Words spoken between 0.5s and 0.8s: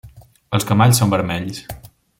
Els